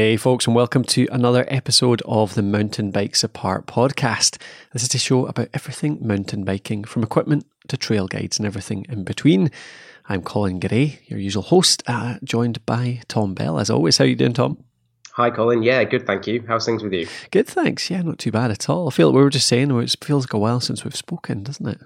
[0.00, 4.40] Hey, folks, and welcome to another episode of the Mountain Bikes Apart podcast.
[4.72, 8.86] This is a show about everything mountain biking, from equipment to trail guides and everything
[8.88, 9.50] in between.
[10.08, 13.98] I'm Colin Gray, your usual host, uh, joined by Tom Bell, as always.
[13.98, 14.62] How you doing, Tom?
[15.14, 15.64] Hi, Colin.
[15.64, 16.44] Yeah, good, thank you.
[16.46, 17.08] How's things with you?
[17.32, 17.90] Good, thanks.
[17.90, 18.86] Yeah, not too bad at all.
[18.86, 21.42] I feel like we were just saying it feels like a while since we've spoken,
[21.42, 21.80] doesn't it?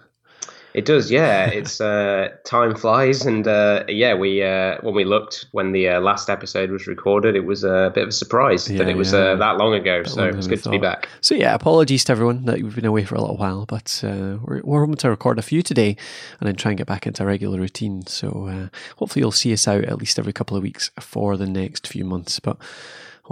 [0.75, 1.51] It does, yeah.
[1.63, 6.01] It's uh, time flies, and uh, yeah, we uh, when we looked when the uh,
[6.01, 9.13] last episode was recorded, it was a bit of a surprise yeah, that it was
[9.13, 9.19] yeah.
[9.19, 10.03] Uh, that long ago.
[10.03, 11.09] That so it's good to be back.
[11.21, 14.39] So yeah, apologies to everyone that we've been away for a little while, but uh,
[14.43, 15.97] we're, we're hoping to record a few today,
[16.41, 18.07] and then try and get back into a regular routine.
[18.07, 21.87] So hopefully, you'll see us out at least every couple of weeks for the next
[21.87, 22.41] few months.
[22.41, 22.57] But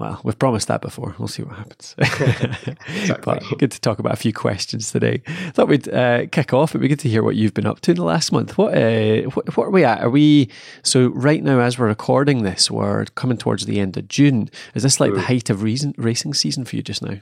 [0.00, 1.14] well, we've promised that before.
[1.18, 1.94] We'll see what happens.
[3.22, 5.18] but good to talk about a few questions today.
[5.52, 6.70] Thought we'd uh, kick off.
[6.70, 8.56] It'd be good to hear what you've been up to in the last month.
[8.56, 10.00] What, uh, what, what are we at?
[10.00, 10.48] Are we
[10.82, 12.70] so right now as we're recording this?
[12.70, 14.48] We're coming towards the end of June.
[14.74, 17.18] Is this like the height of reason, racing season for you just now?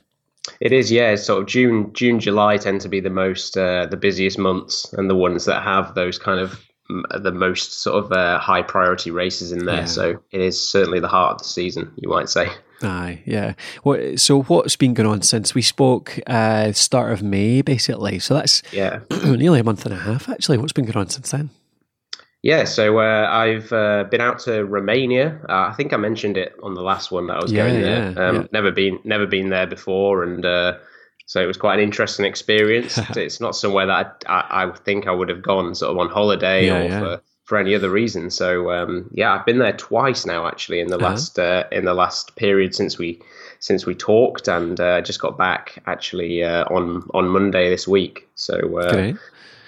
[0.61, 1.17] It is, yeah.
[1.17, 5.11] Sort of June, June, July tend to be the most, uh, the busiest months, and
[5.11, 9.53] the ones that have those kind of the most sort of uh, high priority races
[9.53, 9.81] in there.
[9.81, 9.85] Yeah.
[9.87, 12.48] So it is certainly the heart of the season, you might say.
[12.83, 13.55] Aye, yeah.
[13.83, 16.19] What, so what's been going on since we spoke?
[16.27, 18.19] Uh, start of May, basically.
[18.19, 20.59] So that's yeah, nearly a month and a half actually.
[20.59, 21.51] What's been going on since then?
[22.43, 25.41] Yeah, so uh, I've uh, been out to Romania.
[25.48, 27.83] Uh, I think I mentioned it on the last one that I was yeah, going
[27.83, 28.12] there.
[28.12, 28.47] Yeah, um, yeah.
[28.53, 30.79] Never been, never been there before, and uh,
[31.27, 32.97] so it was quite an interesting experience.
[33.17, 36.09] it's not somewhere that I, I, I, think I would have gone sort of on
[36.09, 38.29] holiday or for, for any other reason.
[38.29, 41.07] So um, yeah, I've been there twice now actually in the uh-huh.
[41.07, 43.23] last uh, in the last period since we
[43.59, 48.29] since we talked, and uh, just got back actually uh, on on Monday this week.
[48.35, 48.79] So.
[48.79, 49.14] Uh,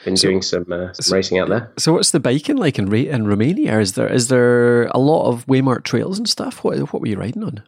[0.02, 1.70] been so, doing some, uh, some so, racing out there.
[1.76, 3.78] So, what's the biking like in in Romania?
[3.78, 6.64] Is there is there a lot of Waymark trails and stuff?
[6.64, 7.62] What what were you riding on?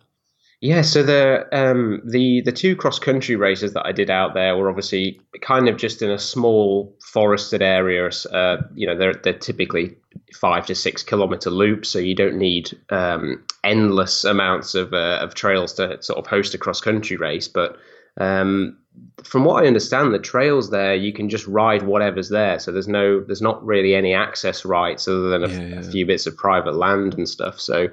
[0.63, 4.57] Yeah, so the um, the the two cross country races that I did out there
[4.57, 8.09] were obviously kind of just in a small forested area.
[8.31, 9.97] Uh, you know, they're they're typically
[10.33, 15.35] five to six kilometer loops, so you don't need um, endless amounts of uh, of
[15.35, 17.49] trails to sort of host a cross country race.
[17.49, 17.77] But
[18.17, 18.79] um,
[19.25, 22.61] from what I understand, the trails there you can just ride whatever's there.
[22.61, 25.81] So there's no there's not really any access rights other than a, yeah, yeah.
[25.81, 27.61] a few bits of private land and stuff.
[27.61, 27.89] So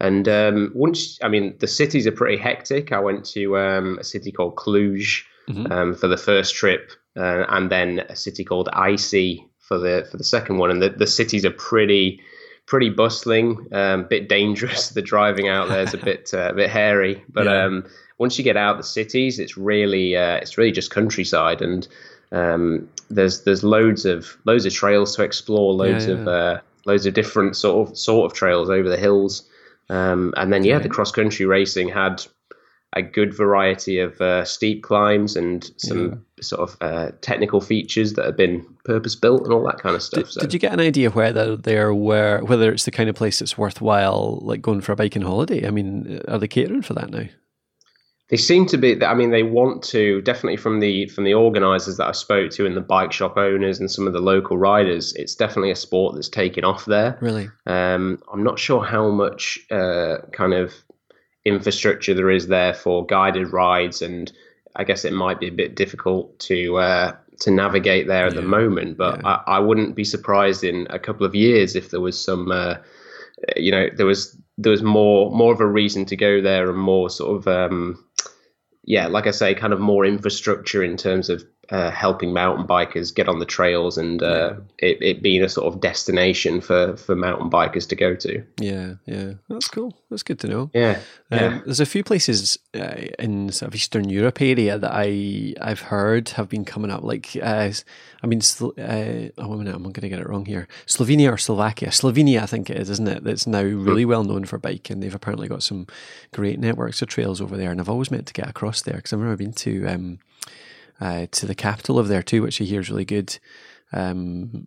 [0.00, 2.92] and um, once, I mean, the cities are pretty hectic.
[2.92, 5.72] I went to um, a city called Cluj mm-hmm.
[5.72, 10.16] um, for the first trip, uh, and then a city called Iasi for the for
[10.16, 10.70] the second one.
[10.70, 12.20] And the, the cities are pretty
[12.66, 14.90] pretty bustling, a um, bit dangerous.
[14.94, 17.64] The driving out there is a bit uh, a bit hairy, but yeah.
[17.64, 17.84] Um,
[18.18, 21.86] once you get out the cities, it's really uh, it's really just countryside and.
[22.30, 26.20] Um, there's there's loads of loads of trails to explore, loads yeah, yeah.
[26.20, 29.48] of uh, loads of different sort of sort of trails over the hills.
[29.90, 32.24] Um, and then, yeah, the cross country racing had
[32.94, 36.42] a good variety of uh, steep climbs and some yeah.
[36.42, 40.02] sort of uh, technical features that have been purpose built and all that kind of
[40.02, 40.24] stuff.
[40.24, 40.40] Did, so.
[40.40, 43.58] did you get an idea whether they're where whether it's the kind of place that's
[43.58, 45.66] worthwhile, like going for a biking holiday?
[45.66, 47.26] I mean, are they catering for that now?
[48.28, 49.02] They seem to be.
[49.02, 52.66] I mean, they want to definitely from the from the organisers that I spoke to
[52.66, 55.14] and the bike shop owners and some of the local riders.
[55.14, 57.16] It's definitely a sport that's taken off there.
[57.22, 60.74] Really, um, I'm not sure how much uh, kind of
[61.46, 64.30] infrastructure there is there for guided rides, and
[64.76, 68.42] I guess it might be a bit difficult to uh, to navigate there at the
[68.42, 68.98] moment.
[68.98, 69.40] But yeah.
[69.46, 72.50] I, I, wouldn't be surprised in a couple of years if there was some.
[72.50, 72.74] Uh,
[73.56, 76.78] you know, there was there was more more of a reason to go there and
[76.78, 78.04] more sort of um,
[78.88, 83.14] yeah, like I say, kind of more infrastructure in terms of uh, helping mountain bikers
[83.14, 87.14] get on the trails and uh, it, it, being a sort of destination for, for
[87.14, 88.42] mountain bikers to go to.
[88.58, 89.94] Yeah, yeah, that's cool.
[90.08, 90.70] That's good to know.
[90.72, 91.00] Yeah,
[91.30, 91.60] um, yeah.
[91.66, 96.30] There's a few places uh, in sort of Eastern Europe area that I I've heard
[96.30, 97.02] have been coming up.
[97.02, 97.70] Like, uh,
[98.22, 100.68] I mean, uh, oh, minute, I'm going to get it wrong here.
[100.86, 101.88] Slovenia or Slovakia?
[101.88, 103.24] Slovenia, I think it is, isn't it?
[103.24, 103.84] That's now hmm.
[103.84, 105.00] really well known for biking.
[105.00, 105.86] They've apparently got some
[106.32, 109.12] great networks of trails over there, and I've always meant to get across there because
[109.12, 109.86] I've never been to.
[109.86, 110.18] Um,
[111.00, 113.38] uh, to the capital of there too, which I hear is really good.
[113.92, 114.66] Um,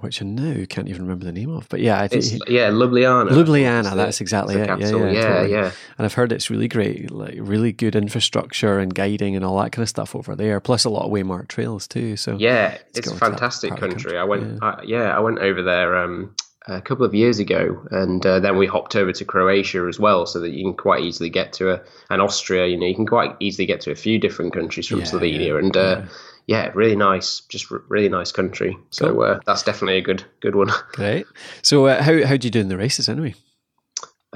[0.00, 3.30] which I now can't even remember the name of, but yeah, I think yeah, Ljubljana.
[3.30, 4.66] Ljubljana, that's exactly it.
[4.66, 5.50] Yeah, yeah, yeah, totally.
[5.50, 9.58] yeah, And I've heard it's really great, like really good infrastructure and guiding and all
[9.62, 10.60] that kind of stuff over there.
[10.60, 12.16] Plus a lot of Waymark trails too.
[12.16, 13.88] So yeah, it's, a fantastic country.
[13.88, 14.18] country.
[14.18, 14.58] I went, yeah.
[14.60, 15.96] I, yeah, I went over there.
[15.96, 16.34] Um,
[16.68, 20.26] a couple of years ago, and uh, then we hopped over to Croatia as well,
[20.26, 21.80] so that you can quite easily get to a,
[22.10, 22.66] and Austria.
[22.66, 25.48] You know, you can quite easily get to a few different countries from yeah, Slovenia,
[25.48, 26.02] yeah, and uh,
[26.46, 26.64] yeah.
[26.64, 26.72] yeah.
[26.74, 28.76] really nice, just r- really nice country.
[28.90, 29.22] So cool.
[29.22, 30.70] uh, that's definitely a good good one.
[30.92, 31.26] Great.
[31.62, 33.34] So uh, how how do you do in the races anyway?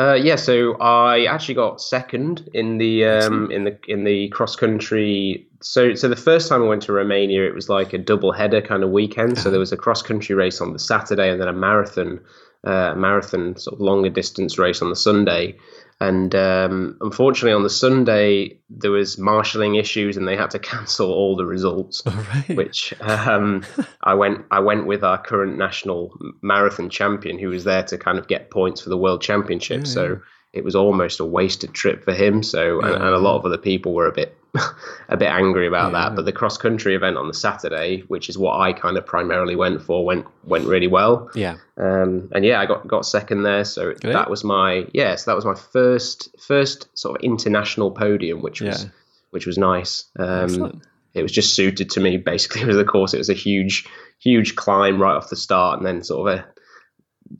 [0.01, 4.57] Uh, yeah, so I actually got second in the um, in the in the cross
[4.57, 5.47] country.
[5.61, 8.63] So so the first time I went to Romania, it was like a double header
[8.63, 9.37] kind of weekend.
[9.39, 12.19] So there was a cross country race on the Saturday and then a marathon,
[12.65, 15.57] uh, marathon sort of longer distance race on the Sunday.
[16.03, 21.13] And um, unfortunately, on the Sunday there was marshalling issues, and they had to cancel
[21.13, 22.03] all the results.
[22.07, 22.57] right.
[22.57, 23.65] Which um,
[24.03, 28.19] I went I went with our current national marathon champion, who was there to kind
[28.19, 29.81] of get points for the world championship.
[29.81, 30.17] Yeah, so yeah.
[30.55, 32.43] it was almost a wasted trip for him.
[32.43, 34.35] So and, and a lot of other people were a bit
[35.09, 36.09] a bit angry about Yeah.
[36.09, 36.17] that.
[36.17, 39.57] But the cross country event on the Saturday, which is what I kind of primarily
[39.57, 41.31] went for, went went really well.
[41.35, 41.57] Yeah.
[41.77, 43.65] Um, and yeah, I got got second there.
[43.65, 48.43] So that was my yeah, so that was my first first sort of international podium,
[48.43, 48.91] which was Yeah.
[49.31, 50.05] which was nice.
[50.19, 50.83] Um,
[51.15, 53.15] it was just suited to me basically with the course.
[53.15, 53.87] It was a huge
[54.19, 56.45] huge climb right off the start, and then sort of a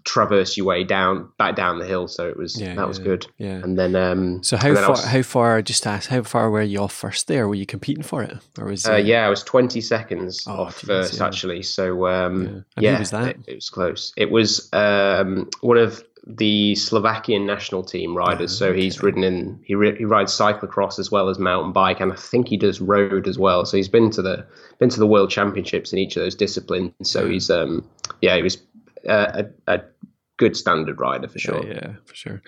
[0.05, 2.09] traverse your way down back down the hill.
[2.09, 3.27] So it was Yeah, that was good.
[3.39, 3.55] Yeah.
[3.63, 4.97] And then um, So how and then I far?
[4.97, 5.63] was- How far?
[5.63, 7.27] Just ask, how far were you off first?
[7.27, 8.87] There, were you competing for it, or was?
[8.87, 11.27] Uh, it- yeah, I was 20 seconds Oh, off geez, first, yeah.
[11.27, 11.63] actually.
[11.63, 12.93] So, um, Yeah.
[12.93, 13.29] yeah, was that?
[13.29, 14.13] It, it was close.
[14.17, 18.53] It was um, one of the Slovakian national team riders.
[18.63, 21.99] Oh, so he's ridden in, he, ri- he rides cyclocross as well as mountain bike,
[21.99, 23.65] and I think he does road as well.
[23.65, 24.45] So he's been to the
[24.79, 26.93] been to the world championships in each of those disciplines.
[27.03, 27.33] So Yeah.
[27.33, 27.89] he's, um,
[28.21, 28.61] yeah, he was uh,
[29.09, 29.81] a, a
[30.37, 31.65] good standard rider for sure.
[31.67, 32.43] Yeah, yeah, for sure.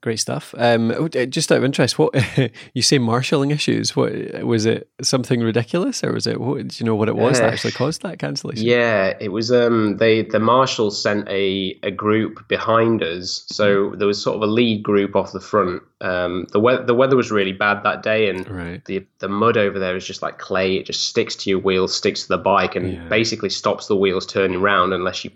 [0.00, 0.54] Great stuff.
[0.56, 2.14] Um, oh, just out of interest, what
[2.72, 3.96] you say marshalling issues?
[3.96, 4.12] What
[4.44, 4.88] was it?
[5.02, 6.40] Something ridiculous, or was it?
[6.40, 8.64] What, do you know what it was that Uh, actually caused that cancellation?
[8.64, 9.50] Yeah, it was.
[9.50, 14.42] Um, they the marshals sent a a group behind us, so there was sort of
[14.42, 15.82] a lead group off the front.
[16.00, 18.84] Um, the weather the weather was really bad that day, and Right.
[18.84, 20.76] the the mud over there is just like clay.
[20.76, 23.08] It just sticks to your wheels, sticks to the bike, and Yeah.
[23.08, 25.32] basically stops the wheels turning round unless you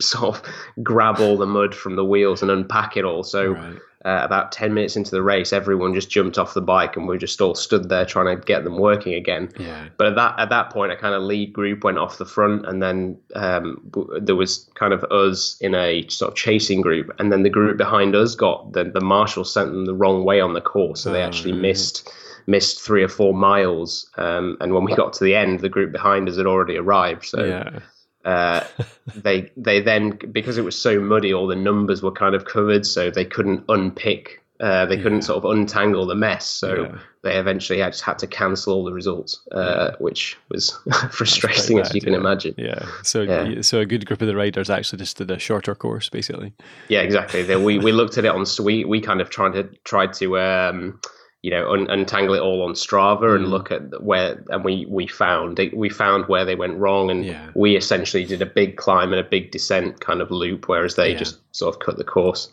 [0.00, 0.42] sort of
[0.82, 3.22] grab all the mud from the wheels and unpack it all.
[3.22, 3.76] So Right.
[4.04, 7.16] uh, about 10 minutes into the race, everyone just jumped off the bike and we
[7.16, 9.48] just all stood there trying to get them working again.
[9.58, 9.86] Yeah.
[9.96, 12.66] But at that at that point, a kind of lead group went off the front,
[12.66, 17.14] and then um, w- there was kind of us in a sort of chasing group,
[17.18, 20.40] and then the group behind us got the the marshal sent them the wrong way
[20.40, 22.10] on the course, so they Oh, actually missed
[22.46, 24.10] missed three or four miles.
[24.18, 27.24] Um, and when we got to the end, the group behind us had already arrived.
[27.24, 27.78] So yeah.
[28.24, 28.64] Uh,
[29.14, 32.86] they they then because it was so muddy, all the numbers were kind of covered,
[32.86, 34.40] so they couldn't unpick.
[34.60, 36.98] Uh, they couldn't sort of untangle the mess, so Yeah.
[37.22, 40.78] they eventually had, just had to cancel all the results, uh, which was
[41.10, 42.54] frustrating Quite as you bad, can imagine.
[42.56, 42.86] Yeah.
[43.02, 43.62] So, Yeah.
[43.62, 46.52] so a good group of the riders actually just did a shorter course, basically.
[46.88, 47.42] Yeah, exactly.
[47.56, 50.38] We we looked at it on so we we kind of tried to tried to
[50.38, 51.00] um,
[51.44, 53.50] you know un, untangle it all on Strava and Mm.
[53.50, 57.22] look at where and we we found it, we found where they went wrong and
[57.24, 57.50] Yeah.
[57.54, 61.12] we essentially did a big climb and a big descent kind of loop, whereas they
[61.12, 61.18] Yeah.
[61.18, 62.48] just sort of cut the course.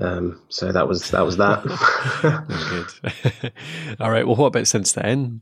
[0.00, 1.58] Um, so that was that was that.
[3.42, 3.52] Good.
[4.00, 4.26] All right.
[4.26, 5.40] Well, what about since then?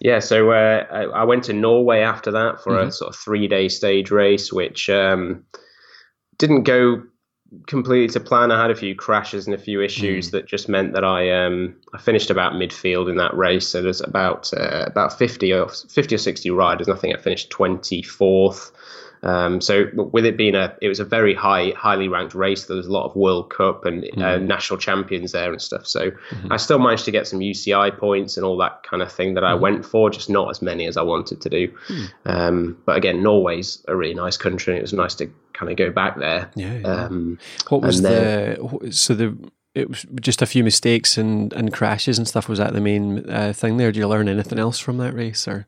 [0.00, 2.86] Yeah, so uh, I, I went to Norway after that for Mhm.
[2.88, 5.44] a sort of three day stage race, which um,
[6.38, 7.02] didn't go
[7.66, 8.50] completely to plan.
[8.50, 11.74] I had a few crashes and a few issues that just meant that I um,
[11.92, 13.68] I finished about midfield in that race.
[13.68, 17.20] So there's about uh, about 50 or 50 or 60 riders, and I think I
[17.20, 18.72] finished 24th.
[19.26, 22.66] Um, so with it being a, it was a very high, highly ranked race.
[22.66, 25.86] There was a lot of World Cup and uh, national champions there and stuff.
[25.86, 26.12] So
[26.50, 29.44] I still managed to get some UCI points and all that kind of thing that
[29.44, 31.74] I went for, just not as many as I wanted to do.
[32.24, 34.74] Um, but again, Norway's a really nice country.
[34.74, 36.50] and It was nice to kind of go back there.
[36.54, 36.74] Yeah.
[36.74, 36.86] yeah.
[36.86, 39.36] Um, what was the so the
[39.74, 42.48] it was just a few mistakes and, and crashes and stuff.
[42.48, 43.92] Was that the main uh, thing there?
[43.92, 45.66] Did you learn anything else from that race, or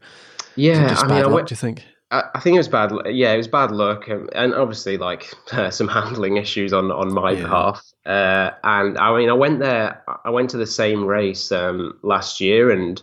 [0.57, 1.47] yeah, just I bad mean, I luck?
[1.47, 1.85] do you think?
[2.11, 2.93] I, I think it was bad.
[3.07, 7.13] Yeah, it was bad luck, um, and obviously like uh, some handling issues on on
[7.13, 7.43] my Yeah.
[7.43, 7.83] behalf.
[8.07, 10.03] Uh, and I mean, I went there.
[10.25, 13.01] I went to the same race um, last year, and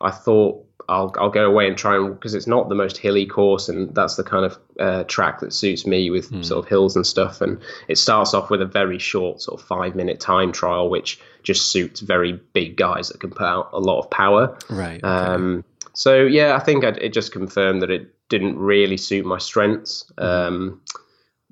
[0.00, 3.26] I thought I'll I'll go away and try and because it's not the most hilly
[3.26, 6.42] course, and that's the kind of uh, track that suits me with Hmm.
[6.42, 7.40] sort of hills and stuff.
[7.40, 11.18] And it starts off with a very short sort of five minute time trial, which
[11.42, 14.56] just suits very big guys that can put out a lot of power.
[14.70, 15.02] Right.
[15.02, 15.08] okay.
[15.08, 15.64] Um,
[15.94, 20.04] so yeah, I think I'd, it just confirmed that it didn't really suit my strengths.
[20.18, 20.54] Mm-hmm.
[20.54, 20.80] Um,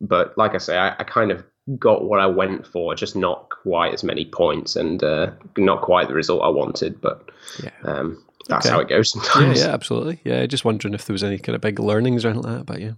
[0.01, 1.45] but like I say, I, I kind of
[1.79, 6.09] got what I went for, just not quite as many points and uh, not quite
[6.09, 7.01] the result I wanted.
[7.01, 7.31] But
[7.63, 7.71] Yeah.
[7.85, 8.75] um, that's Okay.
[8.75, 9.61] how it goes sometimes.
[9.61, 10.21] yeah, absolutely.
[10.25, 12.67] Yeah, just wondering if there was any kind of big learnings or anything like that.
[12.67, 12.93] But yeah,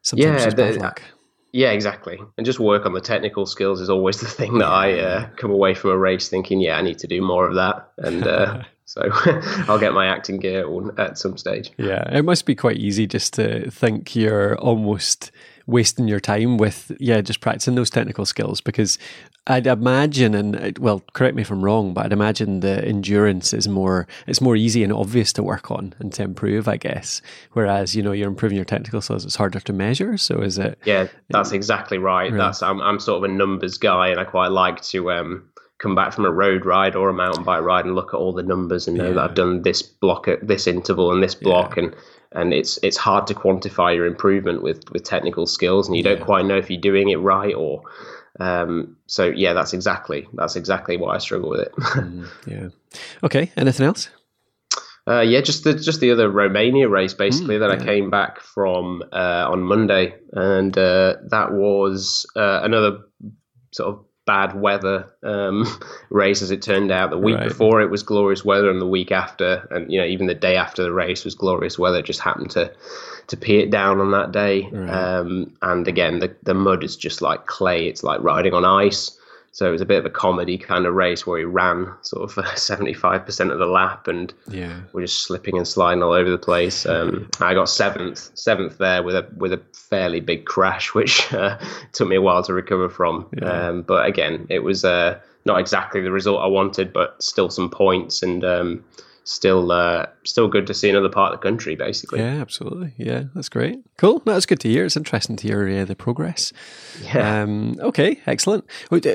[0.00, 0.96] sometimes Yeah, the-.
[1.52, 2.18] Yeah, exactly.
[2.36, 5.50] And just work on the technical skills is always the thing that I uh, come
[5.50, 7.92] away from a race thinking, yeah, I need to do more of that.
[7.98, 9.02] And uh, so
[9.68, 11.70] I'll get my acting gear on at some stage.
[11.76, 15.30] Yeah, it must be quite easy just to think you're almost
[15.66, 18.98] wasting your time with yeah just practicing those technical skills because
[19.46, 23.68] I'd imagine and well correct me if I'm wrong but I'd imagine the endurance is
[23.68, 27.94] more it's more easy and obvious to work on and to improve I guess whereas
[27.94, 31.08] you know you're improving your technical skills it's harder to measure so is it yeah
[31.28, 32.38] that's exactly right, right.
[32.38, 35.48] that's I'm, I'm sort of a numbers guy and I quite like to um
[35.82, 38.32] come back from a road ride or a mountain bike ride and look at all
[38.32, 39.14] the numbers and know yeah.
[39.14, 41.84] that I've done this block at this interval and this block yeah.
[41.84, 41.96] and
[42.34, 46.10] and it's it's hard to quantify your improvement with with technical skills and you yeah.
[46.10, 47.82] don't quite know if you're doing it right or
[48.40, 52.68] um, so yeah that's exactly that's exactly why I struggle with it mm, yeah
[53.22, 54.08] okay anything else
[55.04, 57.82] uh, yeah, just the just the other Romania race basically mm, that yeah.
[57.82, 62.98] I came back from uh, on Monday, and uh, that was uh, another
[63.72, 65.66] sort of bad weather um,
[66.10, 67.10] race as it turned out.
[67.10, 67.48] The week right.
[67.48, 70.56] before it was glorious weather, and the week after, and you know even the day
[70.56, 71.98] after the race was glorious weather.
[71.98, 72.72] It just happened to
[73.28, 74.68] to pee it down on that day.
[74.70, 74.90] Right.
[74.90, 77.86] Um, and again, the the mud is just like clay.
[77.86, 79.18] It's like riding on ice.
[79.54, 82.38] So it was a bit of a comedy kind of race where he ran sort
[82.38, 84.80] of seventy five percent of the lap, and yeah.
[84.92, 86.86] we're just slipping and sliding all over the place.
[86.92, 91.58] Um, I got seventh, seventh there with a with a fairly big crash, which uh,
[91.92, 93.28] took me a while to recover from.
[93.32, 93.68] Yeah.
[93.68, 97.70] Um, but again, it was uh, not exactly the result I wanted, but still some
[97.70, 98.44] points and.
[98.44, 98.84] Um,
[99.24, 102.20] still uh, still good to see another part of the country, basically.
[102.20, 102.94] Yeah, absolutely.
[102.96, 103.80] Yeah, that's great.
[103.98, 104.20] Cool.
[104.24, 104.84] That's good to hear.
[104.84, 106.52] It's interesting to hear uh, the progress.
[107.02, 107.42] Yeah.
[107.42, 108.64] Um, okay, excellent.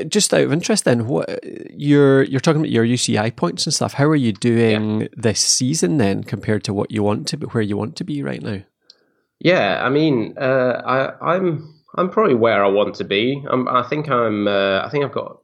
[0.08, 1.40] Just out of interest, then, what
[1.72, 3.94] you're you're talking about your UCI points and stuff.
[3.94, 5.08] How are you doing yeah.
[5.16, 8.42] this season then, compared to what you want to, where you want to be right
[8.42, 8.62] now?
[9.40, 13.44] Yeah, I mean, uh, I, I'm I'm probably where I want to be.
[13.50, 14.48] I'm, I think I'm.
[14.48, 15.42] Uh, I think I've got.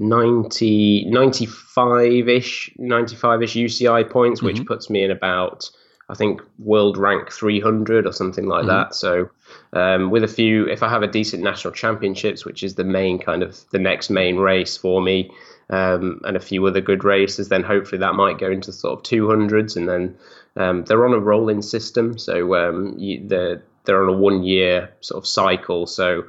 [0.00, 4.64] Uh, 90, 95-ish, 95-ish UCI points, which mm-hmm.
[4.64, 5.70] puts me in about,
[6.08, 8.68] I think, world rank 300 or something like mm-hmm.
[8.68, 8.94] that.
[8.94, 9.30] So
[9.72, 13.18] um, with a few, if I have a decent national championships, which is the main
[13.18, 15.30] kind of the next main race for me,
[15.70, 19.04] um, and a few other good races, then hopefully that might go into sort of
[19.04, 19.76] 200s.
[19.76, 20.16] And then
[20.56, 24.90] um, they're on a rolling system, so um, you, they're they're on a one year
[25.00, 25.86] sort of cycle.
[25.86, 26.24] So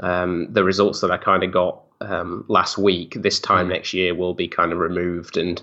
[0.00, 3.70] um, the results that I kind of got um, last week, this time mm.
[3.70, 5.62] next year will be kind of removed and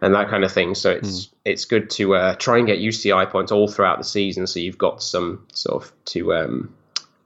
[0.00, 0.74] and that kind of thing.
[0.74, 1.30] So it's mm.
[1.44, 4.78] it's good to uh, try and get UCI points all throughout the season, so you've
[4.78, 6.74] got some sort of to um,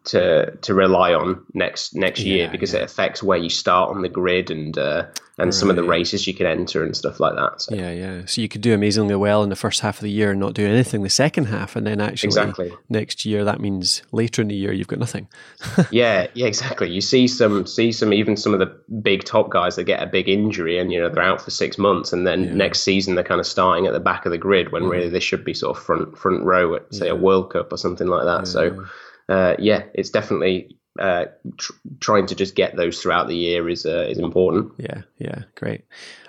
[0.05, 2.81] to to rely on next next year yeah, because yeah.
[2.81, 5.07] it affects where you start on the grid and uh,
[5.39, 5.55] and right.
[5.55, 7.63] some of the races you can enter and stuff like that.
[7.63, 7.75] So.
[7.75, 8.27] Yeah, yeah.
[8.27, 10.53] So you could do amazingly well in the first half of the year and not
[10.53, 12.73] do anything the second half, and then actually exactly.
[12.89, 15.29] next year that means later in the year you've got nothing.
[15.93, 16.91] yeah, yeah, exactly.
[16.91, 20.07] You see some see some even some of the big top guys that get a
[20.07, 22.55] big injury and you know they're out for six months, and then yeah.
[22.55, 24.91] next season they're kind of starting at the back of the grid when mm.
[24.91, 27.13] really they should be sort of front front row at say yeah.
[27.13, 28.47] a World Cup or something like that.
[28.47, 28.85] So.
[29.31, 31.27] Uh, yeah, it's definitely uh,
[31.57, 34.73] tr- trying to just get those throughout the year is uh, is important.
[34.79, 35.85] Yeah, yeah, great.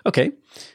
[0.05, 0.31] Okay,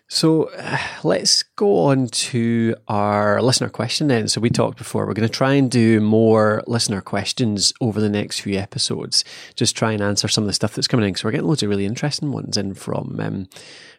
[0.09, 4.29] so uh, let's go on to our listener question then.
[4.29, 8.09] So we talked before, we're going to try and do more listener questions over the
[8.09, 9.25] next few episodes.
[9.55, 11.63] Just try and answer some of the stuff that's coming in So we're getting loads
[11.63, 13.49] of really interesting ones in from um,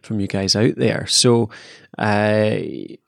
[0.02, 1.06] from you guys out there.
[1.06, 1.50] So
[1.98, 2.56] uh,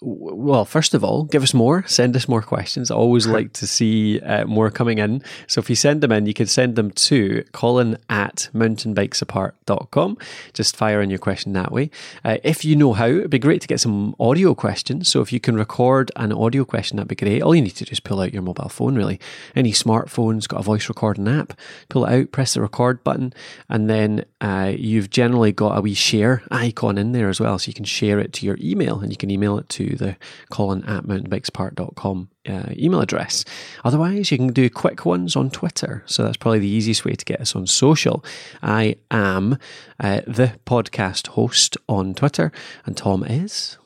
[0.00, 2.90] well, first of all, give us more, send us more questions.
[2.90, 5.22] I always like to see uh, more coming in.
[5.46, 10.18] So if you send them in, you can send them to colin at mountainbikesapart.com.
[10.54, 11.90] Just fire in your question that way.
[12.24, 15.08] Uh, if you know how, it'd be great to get some audio questions.
[15.08, 17.42] So if you can record an audio question, that'd be great.
[17.42, 19.20] All you need to do is pull out your mobile phone, really.
[19.54, 21.58] Any smartphone's got a voice recording app.
[21.88, 23.32] Pull it out, press the record button,
[23.68, 27.58] and then uh, you've generally got a wee share icon in there as well.
[27.58, 30.16] So you can share it to your email and you can email it to the
[30.50, 33.44] colin at mountainbikesapart.com uh, email address.
[33.84, 36.02] Otherwise, you can do quick ones on Twitter.
[36.06, 38.24] So that's probably the easiest way to get us on social.
[38.62, 39.58] I am
[40.00, 42.52] uh, the podcast host on Twitter,
[42.86, 43.78] and Tom is.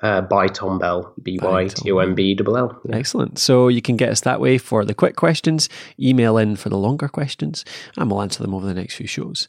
[0.00, 2.80] Uh, by Tom Bell, B Y T O M B L L.
[2.92, 3.38] Excellent.
[3.38, 6.76] So you can get us that way for the quick questions, email in for the
[6.76, 7.64] longer questions,
[7.96, 9.48] and we'll answer them over the next few shows.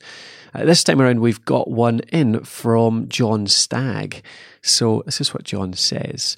[0.53, 4.23] Uh, this time around, we've got one in from John Stagg.
[4.61, 6.37] So this is what John says.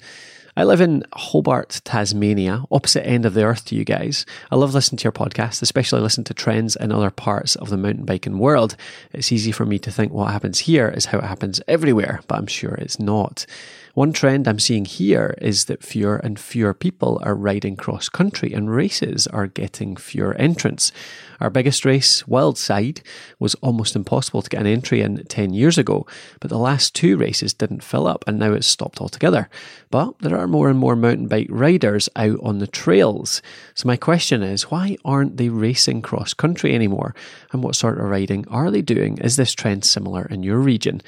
[0.58, 4.26] I live in Hobart, Tasmania, opposite end of the earth to you guys.
[4.50, 7.76] I love listening to your podcast, especially listen to trends in other parts of the
[7.76, 8.74] mountain biking world.
[9.12, 12.38] It's easy for me to think what happens here is how it happens everywhere, but
[12.38, 13.46] I'm sure it's not.
[13.94, 18.52] One trend I'm seeing here is that fewer and fewer people are riding cross country
[18.52, 20.92] and races are getting fewer entrants.
[21.40, 23.00] Our biggest race, Wildside,
[23.38, 26.06] was almost impossible to get an entry in 10 years ago,
[26.40, 29.48] but the last two races didn't fill up and now it's stopped altogether.
[29.90, 33.40] But there are more and more mountain bike riders out on the trails.
[33.74, 37.14] So my question is, why aren't they racing cross country anymore?
[37.52, 39.18] And what sort of riding are they doing?
[39.18, 41.00] Is this trend similar in your region?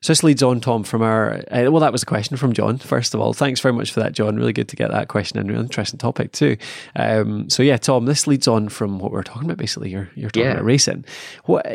[0.00, 1.42] So this leads on, Tom, from our.
[1.50, 3.32] Uh, well, that was a question from John, first of all.
[3.32, 4.36] Thanks very much for that, John.
[4.36, 6.56] Really good to get that question and really interesting topic, too.
[6.94, 9.90] Um, so, yeah, Tom, this leads on from what we are talking about, basically.
[9.90, 10.52] You're, you're talking yeah.
[10.52, 11.04] about racing.
[11.46, 11.66] What,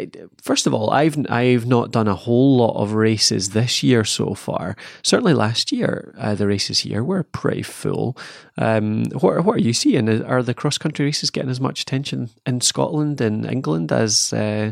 [0.41, 4.33] first of all, I've, I've not done a whole lot of races this year so
[4.33, 4.77] far.
[5.01, 8.17] Certainly last year, uh, the races here were pretty full.
[8.57, 10.07] Um, what, what are you seeing?
[10.23, 14.71] Are the cross country races getting as much attention in Scotland and England as, uh,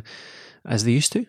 [0.65, 1.25] as they used to?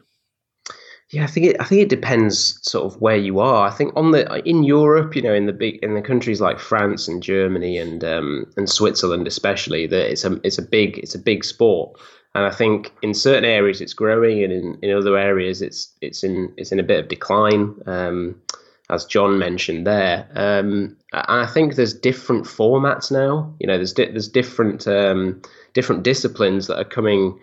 [1.13, 1.57] Yeah, I think it.
[1.61, 3.69] I think it depends sort of where you are.
[3.69, 6.59] I think on the in Europe, you know, in the big in the countries like
[6.59, 11.15] France and Germany and um, and Switzerland especially, that it's a it's a big it's
[11.15, 12.01] a big sport.
[12.35, 16.25] And I think in certain areas it's growing, and in, in other areas it's it's
[16.25, 18.41] in it's in a bit of decline, um,
[18.89, 20.27] as John mentioned there.
[20.35, 23.55] Um, and I think there's different formats now.
[23.61, 25.43] You know, there's di- there's different um,
[25.75, 27.39] different disciplines that are coming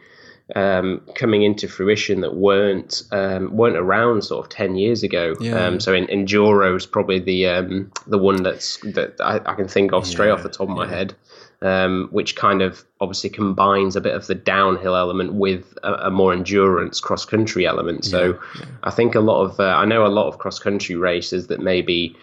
[0.56, 5.36] um, coming into fruition that weren't um, weren't around sort of ten years ago.
[5.39, 5.65] Yeah.
[5.65, 9.68] Um, so in, enduro is probably the um, the one that's that I, I, can
[9.68, 10.34] think of straight yeah.
[10.34, 10.89] off the top of my yeah.
[10.89, 11.15] head,
[11.62, 16.12] um, which kind of obviously combines a bit of the downhill element with a, a
[16.12, 18.06] more endurance cross country element.
[18.06, 18.39] So
[18.84, 21.60] I think a lot of uh, I know a lot of cross country races that
[21.60, 22.15] maybe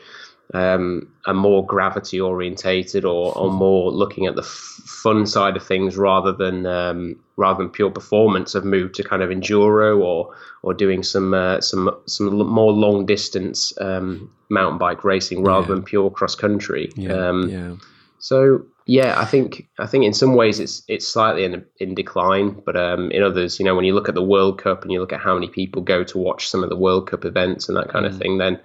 [0.54, 5.66] um, are more gravity orientated or, or more looking at the f- fun side of
[5.66, 10.32] things rather than um, rather than pure performance have moved to kind of enduro or
[10.62, 15.74] or doing some uh, some some more long distance um, mountain bike racing rather yeah.
[15.74, 16.90] than pure cross country.
[16.96, 17.74] Yeah, um, yeah.
[18.18, 22.62] So yeah, I think I think in some ways it's it's slightly in in decline,
[22.64, 25.00] but um, in others, you know, when you look at the World Cup and you
[25.00, 27.76] look at how many people go to watch some of the World Cup events and
[27.76, 28.10] that kind mm.
[28.10, 28.60] of thing, then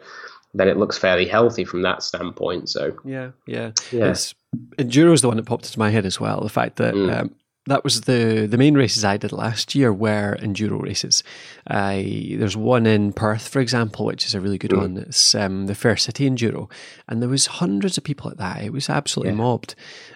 [0.54, 2.70] then it looks fairly healthy from that standpoint.
[2.70, 4.10] So yeah, yeah, yeah.
[4.10, 4.36] It's,
[4.78, 6.42] enduro is the one that popped into my head as well.
[6.42, 7.22] The fact that mm.
[7.22, 7.36] um,
[7.68, 11.24] that was the the main races I did last year were enduro races.
[11.68, 14.78] I there's one in Perth, for example, which is a really good mm.
[14.78, 14.98] one.
[14.98, 16.70] It's um, the Fair City Enduro,
[17.08, 18.64] and there was hundreds of people at that.
[18.64, 19.38] It was absolutely yeah.
[19.38, 19.76] mobbed.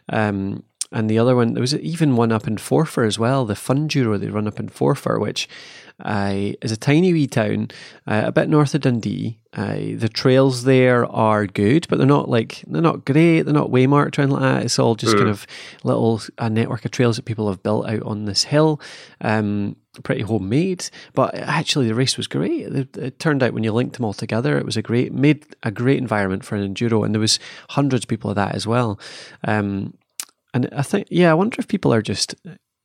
[0.09, 3.55] Um, and the other one, there was even one up in Forfar as well, the
[3.55, 5.49] Funduro they run up in Forfar, which
[6.03, 7.69] uh, is a tiny wee town,
[8.07, 9.39] uh, a bit north of Dundee.
[9.53, 13.43] Uh, the trails there are good, but they're not like they're not great.
[13.43, 14.63] They're not waymarked or anything like that.
[14.63, 15.19] It's all just mm.
[15.19, 15.47] kind of
[15.83, 18.81] little a network of trails that people have built out on this hill.
[19.21, 22.63] Um, pretty homemade, but actually the race was great.
[22.63, 25.45] It, it, turned out when you linked them all together, it was a great made
[25.63, 28.67] a great environment for an enduro, and there was hundreds of people of that as
[28.67, 28.99] well.
[29.45, 29.93] Um,
[30.53, 32.35] and I think, yeah, I wonder if people are just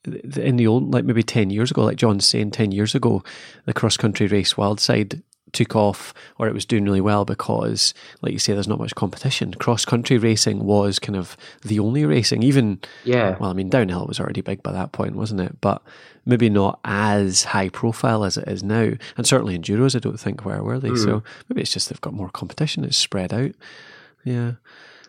[0.05, 3.23] in the old, like maybe 10 years ago, like John's saying, 10 years ago,
[3.67, 8.33] the cross country race Wildside took off or it was doing really well because, like
[8.33, 9.53] you say, there's not much competition.
[9.55, 13.37] Cross country racing was kind of the only racing, even, yeah.
[13.39, 15.61] Well, I mean, downhill was already big by that point, wasn't it?
[15.61, 15.83] But
[16.25, 18.93] maybe not as high profile as it is now.
[19.17, 20.91] And certainly enduros, I don't think where were they?
[20.91, 21.05] Mm.
[21.05, 23.53] So maybe it's just they've got more competition, it's spread out.
[24.25, 24.53] Yeah.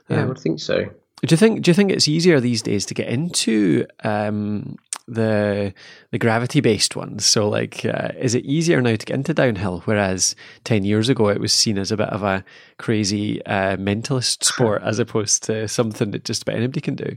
[0.10, 0.90] Yeah, um, I would think so.
[1.28, 1.62] Do you think?
[1.62, 5.74] Do you think it's easier these days to get into um, the
[6.10, 7.26] the gravity based ones?
[7.26, 9.82] So, like, uh, is it easier now to get into downhill?
[9.86, 12.44] Whereas ten years ago, it was seen as a bit of a
[12.78, 17.16] crazy uh, mentalist sport, as opposed to something that just about anybody can do.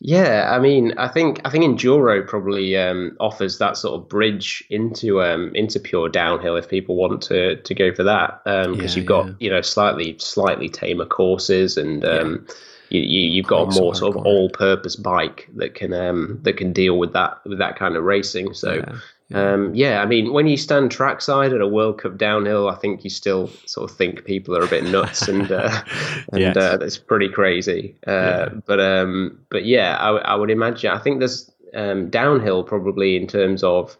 [0.00, 4.64] Yeah, I mean, I think I think enduro probably um, offers that sort of bridge
[4.70, 8.74] into um, into pure downhill if people want to to go for that because um,
[8.80, 9.32] yeah, you've got yeah.
[9.40, 12.02] you know slightly slightly tamer courses and.
[12.02, 12.54] Um, yeah
[13.00, 16.98] you, have got a more sort of all-purpose bike that can um, that can deal
[16.98, 18.54] with that with that kind of racing.
[18.54, 18.74] So.
[18.74, 18.98] Yeah.
[19.30, 19.52] Yeah.
[19.52, 23.04] Um, yeah, I mean, when you stand trackside at a World Cup downhill, I think
[23.04, 25.82] you still sort of think people are a bit nuts, and uh,
[26.30, 26.56] and yes.
[26.56, 27.96] uh, that's pretty crazy.
[28.06, 28.48] Uh, yeah.
[28.66, 30.90] But um, but yeah, I, I, would imagine.
[30.90, 33.96] I think there's um, downhill probably in terms of.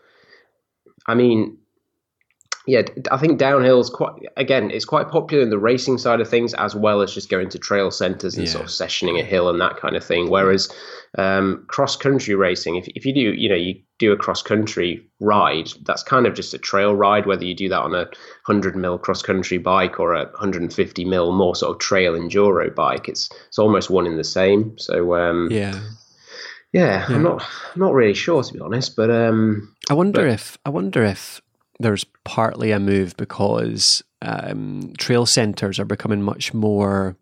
[1.07, 1.57] I mean,
[2.67, 6.29] yeah, I think downhill is quite again, it's quite popular in the racing side of
[6.29, 8.53] things as well as just going to trail centers and yeah.
[8.53, 10.31] sort of sessioning a hill and that kind of thing.
[10.31, 10.73] Whereas
[11.19, 15.07] um, cross country racing, if if you do, you know, you do a cross country
[15.21, 17.27] ride, that's kind of just a trail ride.
[17.27, 18.07] Whether you do that on a
[18.47, 22.15] hundred mil cross country bike or a hundred and fifty mil more sort of trail
[22.15, 24.79] enduro bike, it's it's almost one in the same.
[24.79, 25.81] So um, yeah.
[26.73, 27.41] Yeah, yeah, I'm not
[27.75, 31.05] I'm not really sure to be honest, but um, I wonder but, if I wonder
[31.05, 31.41] if
[31.85, 37.15] there's partly a move because um, trail centres are becoming much more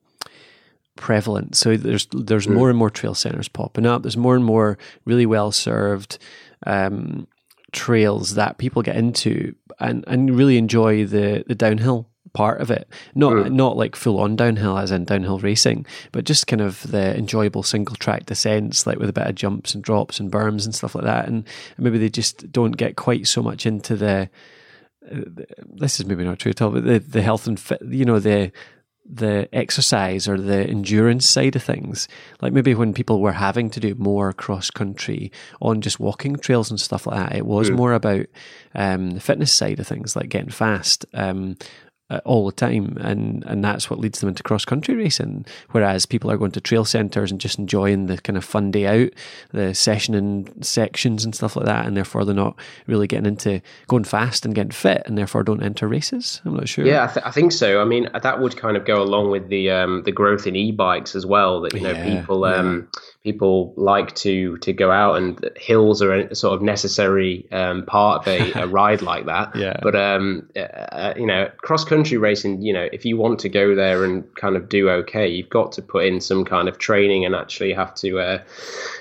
[0.97, 1.57] prevalent.
[1.57, 2.55] So there's there's mm.
[2.55, 4.03] more and more trail centres popping up.
[4.03, 6.19] There's more and more really well served
[6.65, 7.27] um,
[7.73, 12.89] trails that people get into and, and really enjoy the the downhill part of it.
[13.15, 13.53] Not mm.
[13.53, 17.63] not like full on downhill as in downhill racing, but just kind of the enjoyable
[17.63, 20.95] single track descents, like with a bit of jumps and drops and berms and stuff
[20.95, 21.29] like that.
[21.29, 21.45] And
[21.79, 24.31] maybe they just don't get quite so much into the.
[25.11, 28.05] Uh, this is maybe not true at all, but the, the health and fit, you
[28.05, 28.53] know, the
[29.05, 32.09] the exercise or the endurance side of things.
[32.41, 36.71] Like maybe when people were having to do more cross country on just walking trails
[36.71, 37.77] and stuff like that, it was mm.
[37.77, 38.27] more about
[38.75, 41.05] um, the fitness side of things, like getting fast.
[41.15, 41.57] Um,
[42.25, 45.47] all the time, and and that's what leads them into cross country racing.
[45.71, 48.87] Whereas people are going to trail centres and just enjoying the kind of fun day
[48.87, 49.11] out,
[49.53, 53.61] the session and sections and stuff like that, and therefore they're not really getting into
[53.89, 56.41] going fast and getting fit, and therefore don't enter races.
[56.45, 56.87] I'm not sure.
[56.87, 57.81] Yeah, I, th- I think so.
[57.81, 61.15] I mean, that would kind of go along with the um, the growth in e-bikes
[61.15, 61.61] as well.
[61.61, 62.45] That you know yeah, people.
[62.45, 67.47] Um, yeah people like to to go out and hills are a sort of necessary
[67.53, 69.55] um, part of a, a, ride like that.
[69.55, 69.79] Yeah.
[69.83, 73.75] But um, uh, you know, cross country racing, you know, if you want to go
[73.75, 77.25] there and kind of do okay, you've got to put in some kind of training
[77.25, 78.39] and actually have to uh,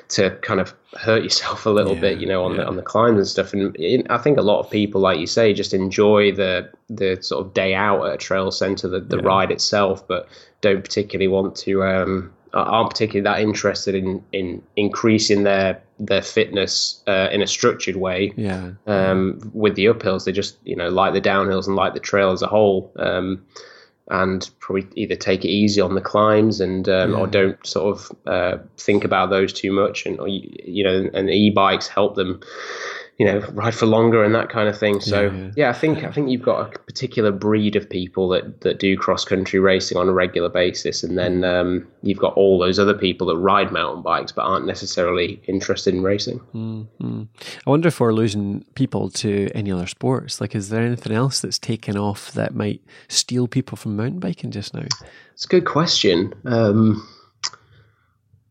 [0.10, 2.58] to kind of hurt yourself a little yeah, bit, you know, on yeah.
[2.58, 3.54] the on the climbs and stuff.
[3.54, 7.46] And I think a lot of people, like you say, just enjoy the the sort
[7.46, 9.24] of day out at a trail center, the, the yeah.
[9.26, 10.28] ride itself, but
[10.62, 11.84] don't particularly want to.
[11.84, 17.96] Um, aren't particularly that interested in in increasing their their fitness uh, in a structured
[17.96, 18.34] way.
[18.36, 18.72] Yeah.
[18.88, 22.32] Um, with the uphills, they just you know like the downhills and like the trail
[22.32, 22.92] as a whole.
[22.98, 23.46] Um,
[24.10, 27.18] and probably either take it easy on the climbs and um, yeah.
[27.18, 31.30] or don't sort of uh, think about those too much and or, you know and
[31.30, 32.42] e-bikes help them
[33.18, 35.00] you know ride for longer and that kind of thing.
[35.00, 35.52] So yeah, yeah.
[35.56, 38.98] yeah, I think I think you've got a particular breed of people that that do
[38.98, 42.94] cross country racing on a regular basis, and then um, you've got all those other
[42.94, 46.40] people that ride mountain bikes but aren't necessarily interested in racing.
[46.54, 47.24] Mm-hmm.
[47.66, 50.42] I wonder if we're losing people to any other sports.
[50.42, 54.52] Like, is there anything else that's taken off that might steal people from mountain biking
[54.52, 54.86] just now?
[55.34, 56.34] It's a good question.
[56.46, 57.08] Um,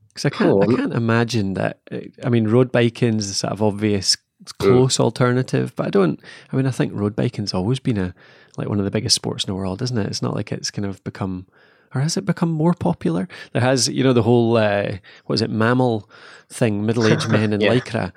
[0.08, 1.80] because I can't, I can't imagine that.
[2.22, 4.16] I mean, road biking is a sort of obvious
[4.58, 5.00] close mm.
[5.00, 5.72] alternative.
[5.76, 6.20] But I don't.
[6.52, 8.14] I mean, I think road biking's always been a
[8.56, 10.06] like one of the biggest sports in the world, isn't it?
[10.06, 11.46] It's not like it's kind of become.
[11.94, 13.28] Or has it become more popular?
[13.52, 16.08] There has, you know, the whole uh, what is it, MAMIL
[16.48, 17.74] thing, middle-aged men in yeah.
[17.74, 18.12] lycra.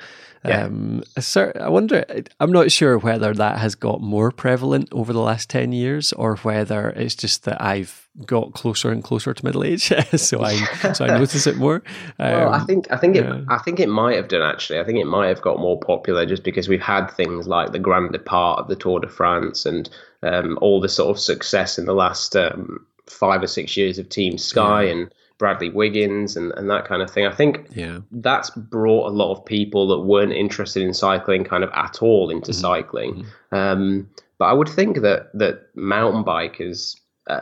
[0.45, 0.65] Yeah.
[0.65, 2.03] Um, I wonder.
[2.41, 6.36] I'm not sure whether that has got more prevalent over the last ten years, or
[6.38, 9.83] whether it's just that I've got closer and closer to middle age,
[10.15, 10.55] so I
[10.91, 11.81] so I notice it more.
[12.19, 13.41] Um, well, I um, think I think it yeah.
[13.47, 14.79] I think it might have done actually.
[14.79, 17.79] I think it might have got more popular just because we've had things like the
[17.79, 19.89] Grand Depart of the Tour de France and
[20.23, 24.09] um, all the sort of success in the last um, five or six years of
[24.09, 24.91] Team Sky yeah.
[24.91, 27.25] and Bradley Wiggins and, and that kind of thing.
[27.25, 27.99] I think yeah.
[28.11, 32.29] that's brought a lot of people that weren't interested in cycling kind of at all
[32.29, 32.61] into mm-hmm.
[32.61, 33.13] cycling.
[33.51, 33.55] Mm-hmm.
[33.55, 36.95] Um, but I would think that that mountain bikers,
[37.27, 37.41] uh,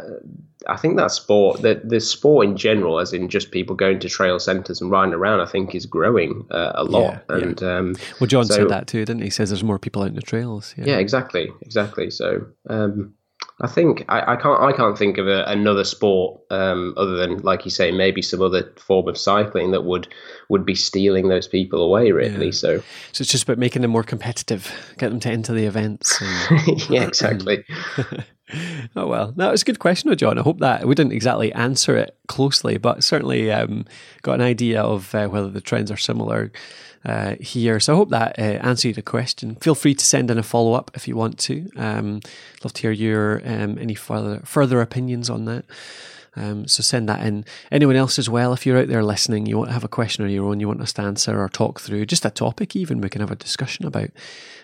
[0.68, 4.10] I think that sport, that the sport in general, as in just people going to
[4.10, 7.24] trail centres and riding around, I think is growing uh, a lot.
[7.30, 7.78] Yeah, and yeah.
[7.78, 9.26] Um, well, John so, said that too, didn't he?
[9.26, 9.30] he?
[9.32, 10.76] Says there's more people out in the trails.
[10.78, 12.10] Yeah, yeah exactly, exactly.
[12.12, 13.14] So um,
[13.62, 17.38] I think I, I, can't I can't think of a, another sport um, other than
[17.40, 20.08] like you say maybe some other form of cycling that would
[20.50, 22.48] would be stealing those people away really.
[22.48, 22.52] Yeah.
[22.52, 22.80] So
[23.12, 26.20] so it's just about making them more competitive, get them to enter the events.
[26.22, 27.64] And, yeah, exactly.
[28.96, 30.38] oh well, that was a good question, John.
[30.38, 33.86] I hope that we didn't exactly answer it closely, but certainly um,
[34.22, 36.52] got an idea of uh, whether the trends are similar
[37.06, 37.80] uh, here.
[37.80, 39.56] So I hope that uh, answered the question.
[39.56, 41.70] Feel free to send in a follow up if you want to.
[41.76, 42.22] Um,
[42.64, 45.66] love to hear your um, any further further opinions on that.
[46.36, 47.46] Um, so send that in.
[47.72, 50.24] Anyone else as well, if you're out there listening, you want to have a question
[50.24, 53.02] on your own, you want us to answer or talk through, just a topic even
[53.02, 54.10] we can have a discussion about,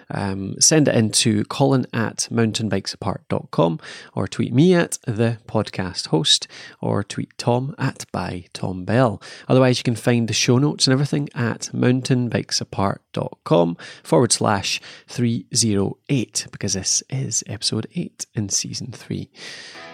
[0.10, 3.80] um, send it in to colin at mountainbikesapart.com
[4.14, 6.48] or tweet me at the podcast host
[6.80, 9.22] or tweet Tom at by Tom Bell.
[9.50, 16.74] Otherwise, you can find the show notes and everything at mountainbikesapart.com forward slash 308 because
[16.74, 19.30] this is episode 8 in season 3.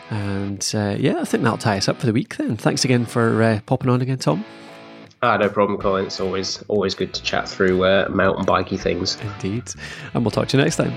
[0.09, 2.57] And uh, yeah, I think that'll tie us up for the week then.
[2.57, 4.45] Thanks again for uh, popping on again, Tom.
[5.21, 6.05] Ah, no problem, Colin.
[6.05, 9.17] It's always always good to chat through uh, mountain bikey things.
[9.21, 9.63] Indeed.
[10.13, 10.93] And we'll talk to you next time.